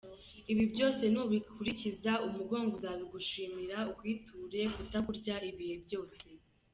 [0.51, 6.25] Ibi byose nubikurikiza, umugongo uzabigushimira, ukwiture kutakurya ibihe byose.